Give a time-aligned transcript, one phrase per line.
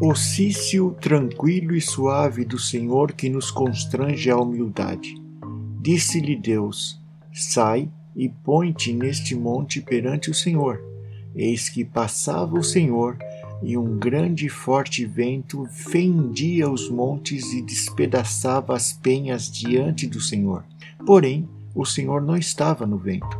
[0.00, 5.20] O cício tranquilo e suave do Senhor que nos constrange à humildade.
[5.80, 7.00] Disse-lhe Deus:
[7.32, 10.80] Sai e põe-te neste monte perante o Senhor.
[11.34, 13.18] Eis que passava o Senhor,
[13.60, 20.20] e um grande e forte vento fendia os montes e despedaçava as penhas diante do
[20.20, 20.64] Senhor.
[21.04, 23.36] Porém, o Senhor não estava no vento.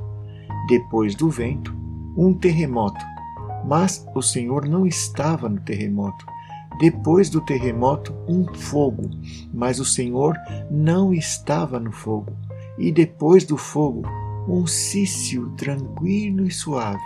[0.66, 1.72] Depois do vento,
[2.16, 3.04] um terremoto.
[3.64, 6.26] Mas o Senhor não estava no terremoto.
[6.78, 9.10] Depois do terremoto, um fogo.
[9.52, 10.36] Mas o Senhor
[10.70, 12.32] não estava no fogo.
[12.78, 14.02] E depois do fogo,
[14.48, 17.02] um cício tranquilo e suave.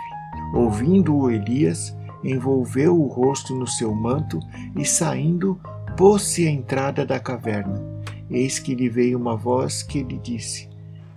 [0.53, 4.39] Ouvindo-o Elias, envolveu o rosto no seu manto
[4.77, 5.59] e, saindo,
[5.97, 7.81] pôs-se à entrada da caverna.
[8.29, 10.69] Eis que lhe veio uma voz que lhe disse: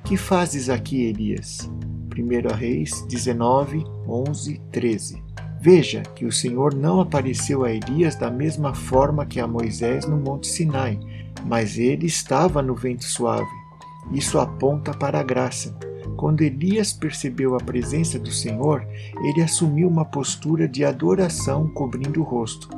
[0.05, 1.71] Que fazes aqui, Elias?
[2.17, 5.23] 1 Reis 19, 11, 13.
[5.67, 10.17] Veja que o Senhor não apareceu a Elias da mesma forma que a Moisés no
[10.17, 10.97] Monte Sinai,
[11.45, 13.51] mas ele estava no vento suave.
[14.13, 15.77] Isso aponta para a graça.
[16.17, 18.87] Quando Elias percebeu a presença do Senhor,
[19.25, 22.69] ele assumiu uma postura de adoração cobrindo o rosto.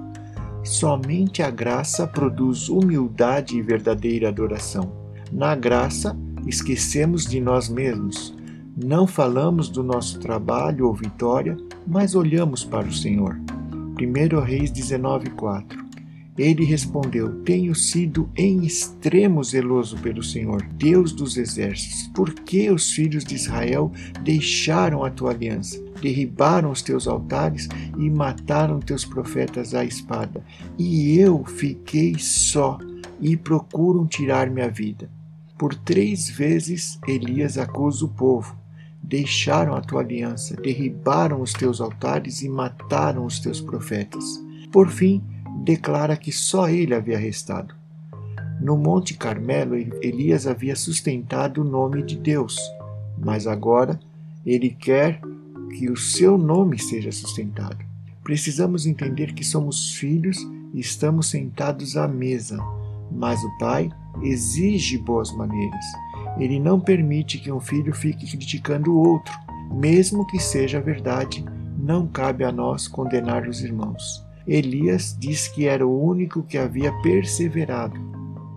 [0.64, 4.90] Somente a graça produz humildade e verdadeira adoração.
[5.30, 6.16] Na graça,
[6.46, 8.37] esquecemos de nós mesmos.
[8.84, 13.40] Não falamos do nosso trabalho ou vitória, mas olhamos para o Senhor.
[13.98, 15.88] 1 Reis 19:4
[16.38, 22.06] ele respondeu: Tenho sido em extremo zeloso pelo Senhor, Deus dos exércitos.
[22.14, 23.90] Por que os filhos de Israel
[24.22, 25.82] deixaram a tua aliança?
[26.00, 27.68] Derribaram os teus altares
[27.98, 30.40] e mataram teus profetas à espada.
[30.78, 32.78] E eu fiquei só
[33.20, 35.10] e procuram tirar minha vida.
[35.58, 38.56] Por três vezes Elias acusa o povo.
[39.08, 44.22] Deixaram a tua aliança, derribaram os teus altares e mataram os teus profetas.
[44.70, 45.22] Por fim,
[45.64, 47.74] declara que só ele havia restado.
[48.60, 52.58] No Monte Carmelo, Elias havia sustentado o nome de Deus,
[53.18, 53.98] mas agora
[54.44, 55.22] ele quer
[55.70, 57.78] que o seu nome seja sustentado.
[58.22, 60.36] Precisamos entender que somos filhos
[60.74, 62.58] e estamos sentados à mesa,
[63.10, 63.90] mas o Pai
[64.22, 65.84] exige boas maneiras.
[66.38, 69.34] Ele não permite que um filho fique criticando o outro,
[69.72, 71.44] mesmo que seja verdade,
[71.78, 74.24] não cabe a nós condenar os irmãos.
[74.46, 78.00] Elias diz que era o único que havia perseverado,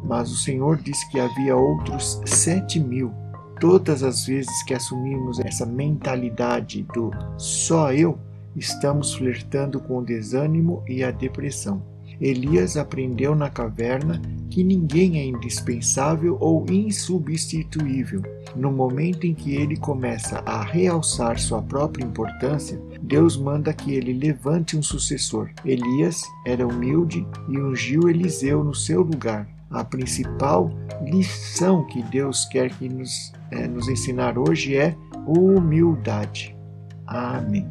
[0.03, 3.11] mas o Senhor diz que havia outros sete mil.
[3.59, 8.17] Todas as vezes que assumimos essa mentalidade do só eu,
[8.55, 11.83] estamos flertando com o desânimo e a depressão.
[12.21, 14.21] Elias aprendeu na caverna
[14.51, 18.21] que ninguém é indispensável ou insubstituível.
[18.55, 24.13] No momento em que ele começa a realçar sua própria importância, Deus manda que ele
[24.13, 25.49] levante um sucessor.
[25.65, 29.47] Elias era humilde e ungiu Eliseu no seu lugar.
[29.71, 30.69] A principal
[31.03, 34.95] lição que Deus quer que nos, é, nos ensinar hoje é
[35.25, 36.55] humildade.
[37.07, 37.65] Amém.